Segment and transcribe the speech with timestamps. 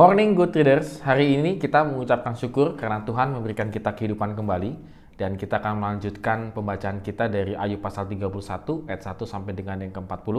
[0.00, 4.72] Morning Good Traders, hari ini kita mengucapkan syukur karena Tuhan memberikan kita kehidupan kembali
[5.20, 9.92] dan kita akan melanjutkan pembacaan kita dari Ayub pasal 31 ayat 1 sampai dengan yang
[9.92, 10.36] ke-40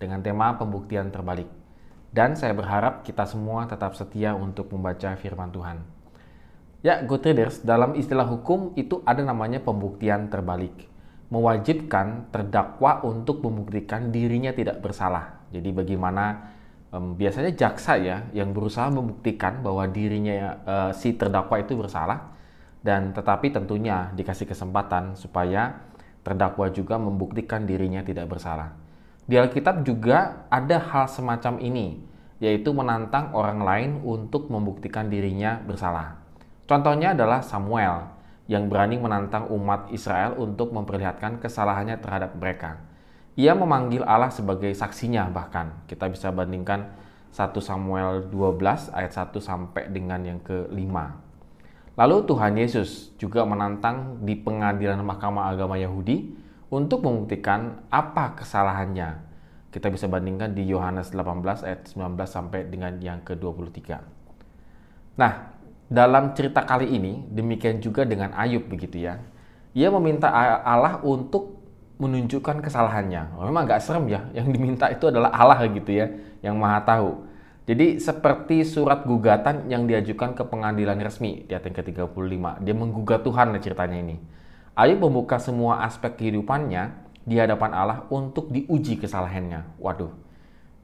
[0.00, 1.44] dengan tema pembuktian terbalik.
[2.08, 5.76] Dan saya berharap kita semua tetap setia untuk membaca firman Tuhan.
[6.80, 10.88] Ya, Good Traders, dalam istilah hukum itu ada namanya pembuktian terbalik.
[11.28, 15.44] Mewajibkan terdakwa untuk membuktikan dirinya tidak bersalah.
[15.52, 16.56] Jadi bagaimana
[16.92, 22.34] um, biasanya jaksa ya yang berusaha membuktikan bahwa dirinya uh, si terdakwa itu bersalah
[22.86, 25.86] dan tetapi tentunya dikasih kesempatan supaya
[26.26, 28.74] terdakwa juga membuktikan dirinya tidak bersalah.
[29.26, 31.98] Di Alkitab juga ada hal semacam ini,
[32.38, 36.22] yaitu menantang orang lain untuk membuktikan dirinya bersalah.
[36.66, 38.06] Contohnya adalah Samuel
[38.46, 42.78] yang berani menantang umat Israel untuk memperlihatkan kesalahannya terhadap mereka.
[43.36, 45.84] Ia memanggil Allah sebagai saksinya bahkan.
[45.84, 46.88] Kita bisa bandingkan
[47.36, 50.94] 1 Samuel 12 ayat 1 sampai dengan yang ke-5.
[52.00, 56.32] Lalu Tuhan Yesus juga menantang di pengadilan Mahkamah Agama Yahudi
[56.72, 59.20] untuk membuktikan apa kesalahannya.
[59.68, 64.00] Kita bisa bandingkan di Yohanes 18 ayat 19 sampai dengan yang ke-23.
[65.20, 65.32] Nah,
[65.92, 69.20] dalam cerita kali ini demikian juga dengan Ayub begitu ya.
[69.76, 70.32] Ia meminta
[70.64, 71.55] Allah untuk
[71.96, 73.40] menunjukkan kesalahannya.
[73.40, 76.12] Memang agak serem ya, yang diminta itu adalah Allah gitu ya,
[76.44, 77.24] yang maha tahu.
[77.66, 82.62] Jadi seperti surat gugatan yang diajukan ke pengadilan resmi di ayat yang ke-35.
[82.62, 84.16] Dia menggugat Tuhan ya ceritanya ini.
[84.76, 86.94] Ayub membuka semua aspek kehidupannya
[87.26, 89.82] di hadapan Allah untuk diuji kesalahannya.
[89.82, 90.14] Waduh,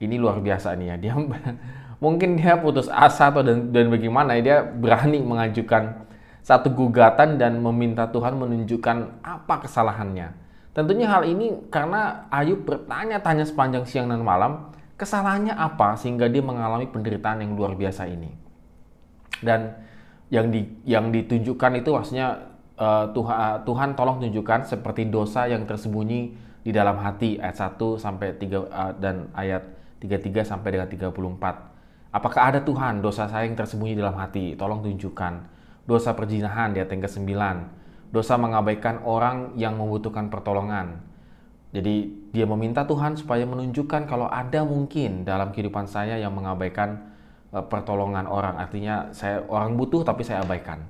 [0.03, 0.95] ini luar biasa nih ya.
[0.99, 1.13] Dia
[2.03, 6.03] mungkin dia putus asa atau dan, dan bagaimana dia berani mengajukan
[6.43, 10.42] satu gugatan dan meminta Tuhan menunjukkan apa kesalahannya
[10.73, 16.89] Tentunya hal ini karena Ayub bertanya-tanya sepanjang siang dan malam, kesalahannya apa sehingga dia mengalami
[16.89, 18.33] penderitaan yang luar biasa ini.
[19.37, 19.77] Dan
[20.33, 22.49] yang di yang ditunjukkan itu maksudnya
[22.81, 26.33] uh, Tuhan Tuhan tolong tunjukkan seperti dosa yang tersembunyi
[26.65, 29.61] di dalam hati ayat 1 sampai 3 uh, dan ayat
[30.01, 32.17] 33 sampai dengan 34.
[32.17, 34.57] Apakah ada Tuhan dosa saya yang tersembunyi di dalam hati?
[34.57, 35.33] Tolong tunjukkan.
[35.85, 37.29] Dosa perzinahan di ayat yang ke-9
[38.13, 41.01] dosa mengabaikan orang yang membutuhkan pertolongan.
[41.73, 47.09] Jadi dia meminta Tuhan supaya menunjukkan kalau ada mungkin dalam kehidupan saya yang mengabaikan
[47.49, 48.61] e, pertolongan orang.
[48.61, 50.85] Artinya saya orang butuh tapi saya abaikan.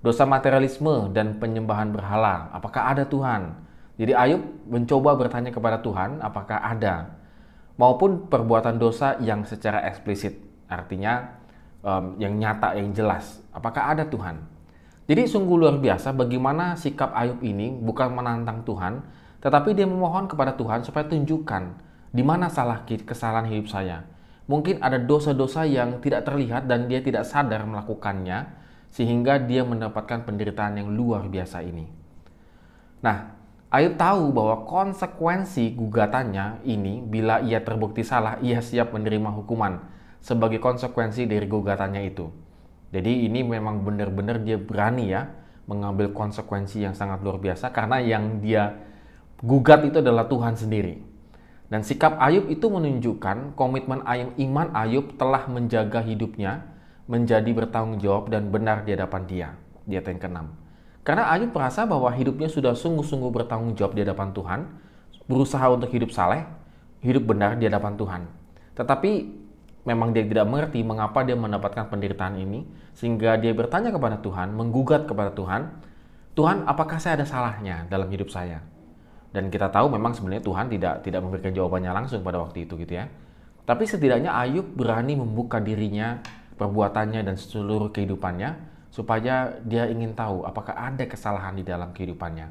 [0.00, 2.48] Dosa materialisme dan penyembahan berhala.
[2.56, 3.60] Apakah ada Tuhan?
[4.00, 7.20] Jadi Ayub mencoba bertanya kepada Tuhan apakah ada.
[7.76, 10.40] Maupun perbuatan dosa yang secara eksplisit.
[10.72, 11.36] Artinya
[12.16, 13.44] yang nyata, yang jelas.
[13.52, 14.53] Apakah ada Tuhan?
[15.04, 19.04] Jadi sungguh luar biasa bagaimana sikap Ayub ini bukan menantang Tuhan,
[19.44, 21.76] tetapi dia memohon kepada Tuhan supaya tunjukkan
[22.08, 24.08] di mana salah kesalahan hidup saya.
[24.48, 28.48] Mungkin ada dosa-dosa yang tidak terlihat dan dia tidak sadar melakukannya,
[28.88, 31.84] sehingga dia mendapatkan penderitaan yang luar biasa ini.
[33.04, 33.36] Nah,
[33.74, 39.82] Ayub tahu bahwa konsekuensi gugatannya ini bila ia terbukti salah, ia siap menerima hukuman
[40.22, 42.43] sebagai konsekuensi dari gugatannya itu.
[42.94, 45.26] Jadi ini memang benar-benar dia berani ya
[45.66, 48.78] mengambil konsekuensi yang sangat luar biasa karena yang dia
[49.42, 51.02] gugat itu adalah Tuhan sendiri.
[51.66, 56.70] Dan sikap Ayub itu menunjukkan komitmen ayam iman Ayub telah menjaga hidupnya
[57.10, 59.48] menjadi bertanggung jawab dan benar di hadapan dia.
[59.82, 60.38] Di ayat yang ke-6.
[61.02, 64.60] Karena Ayub merasa bahwa hidupnya sudah sungguh-sungguh bertanggung jawab di hadapan Tuhan,
[65.26, 66.46] berusaha untuk hidup saleh,
[67.02, 68.22] hidup benar di hadapan Tuhan.
[68.78, 69.43] Tetapi
[69.84, 72.64] memang dia tidak mengerti mengapa dia mendapatkan penderitaan ini,
[72.96, 75.68] sehingga dia bertanya kepada Tuhan, menggugat kepada Tuhan,
[76.34, 78.58] Tuhan, apakah saya ada salahnya dalam hidup saya?
[79.30, 82.98] Dan kita tahu memang sebenarnya Tuhan tidak tidak memberikan jawabannya langsung pada waktu itu gitu
[82.98, 83.06] ya.
[83.64, 86.22] Tapi setidaknya Ayub berani membuka dirinya,
[86.54, 88.54] perbuatannya dan seluruh kehidupannya
[88.94, 92.46] supaya dia ingin tahu apakah ada kesalahan di dalam kehidupannya.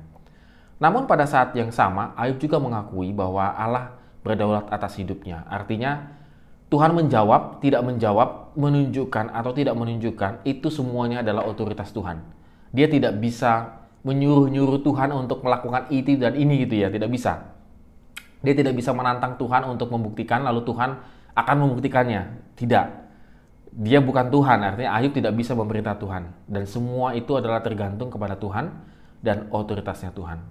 [0.84, 5.48] Namun pada saat yang sama Ayub juga mengakui bahwa Allah berdaulat atas hidupnya.
[5.48, 6.23] Artinya
[6.74, 12.26] Tuhan menjawab, tidak menjawab, menunjukkan atau tidak menunjukkan, itu semuanya adalah otoritas Tuhan.
[12.74, 17.54] Dia tidak bisa menyuruh-nyuruh Tuhan untuk melakukan itu dan ini gitu ya, tidak bisa.
[18.42, 20.98] Dia tidak bisa menantang Tuhan untuk membuktikan, lalu Tuhan
[21.38, 22.42] akan membuktikannya.
[22.58, 22.86] Tidak.
[23.78, 26.34] Dia bukan Tuhan, artinya Ayub tidak bisa memerintah Tuhan.
[26.50, 28.74] Dan semua itu adalah tergantung kepada Tuhan
[29.22, 30.42] dan otoritasnya Tuhan.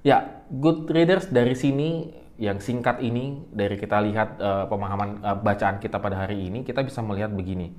[0.00, 5.80] Ya, good readers dari sini yang singkat ini dari kita lihat uh, pemahaman uh, bacaan
[5.80, 7.72] kita pada hari ini kita bisa melihat begini.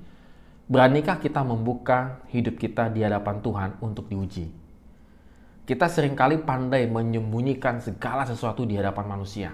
[0.68, 4.50] Beranikah kita membuka hidup kita di hadapan Tuhan untuk diuji?
[5.64, 9.52] Kita sering kali pandai menyembunyikan segala sesuatu di hadapan manusia.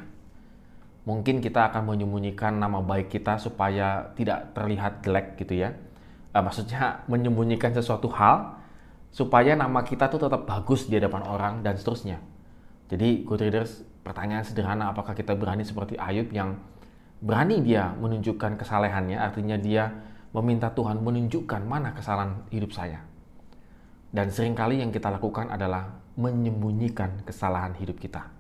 [1.05, 5.77] mungkin kita akan menyembunyikan nama baik kita supaya tidak terlihat jelek gitu ya.
[6.33, 8.57] Uh, maksudnya menyembunyikan sesuatu hal
[9.13, 12.19] supaya nama kita tuh tetap bagus di hadapan orang dan seterusnya.
[12.89, 16.61] Jadi, good readers, pertanyaan sederhana apakah kita berani seperti Ayub yang
[17.25, 19.89] berani dia menunjukkan kesalehannya, artinya dia
[20.37, 23.01] meminta Tuhan menunjukkan mana kesalahan hidup saya.
[24.15, 28.31] Dan sering kali yang kita lakukan adalah menyembunyikan kesalahan hidup kita.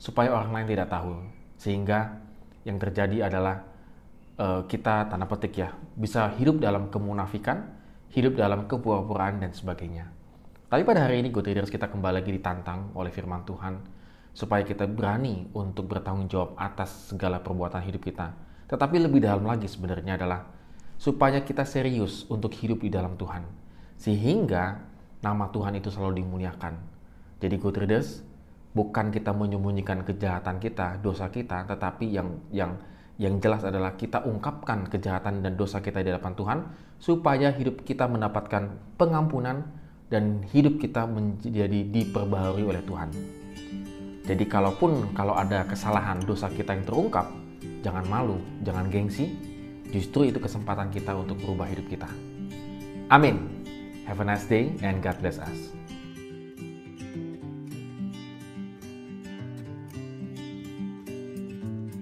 [0.00, 1.22] Supaya orang lain tidak tahu.
[1.54, 2.18] Sehingga
[2.66, 3.62] yang terjadi adalah
[4.40, 7.62] uh, kita tanda petik ya bisa hidup dalam kemunafikan
[8.10, 10.10] hidup dalam kepura-puraan dan sebagainya.
[10.66, 13.74] Tapi pada hari ini good readers kita kembali lagi ditantang oleh firman Tuhan
[14.34, 18.34] supaya kita berani untuk bertanggung jawab atas segala perbuatan hidup kita.
[18.66, 20.42] Tetapi lebih dalam lagi sebenarnya adalah
[20.98, 23.46] supaya kita serius untuk hidup di dalam Tuhan.
[23.94, 24.82] Sehingga
[25.22, 26.74] nama Tuhan itu selalu dimuliakan.
[27.38, 28.26] Jadi good readers,
[28.74, 32.74] bukan kita menyembunyikan kejahatan kita, dosa kita, tetapi yang yang
[33.14, 36.58] yang jelas adalah kita ungkapkan kejahatan dan dosa kita di hadapan Tuhan
[36.98, 39.62] supaya hidup kita mendapatkan pengampunan
[40.10, 43.14] dan hidup kita menjadi diperbaharui oleh Tuhan.
[44.24, 47.28] Jadi kalaupun kalau ada kesalahan dosa kita yang terungkap,
[47.84, 49.36] jangan malu, jangan gengsi,
[49.92, 52.08] justru itu kesempatan kita untuk merubah hidup kita.
[53.12, 53.44] Amin.
[54.08, 55.83] Have a nice day and God bless us.